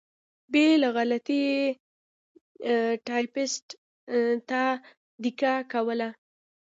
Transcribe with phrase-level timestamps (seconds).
[0.51, 1.59] بې له غلطۍ یې
[3.05, 3.65] ټایپېسټ
[4.49, 4.61] ته
[5.23, 5.99] دیکته کول.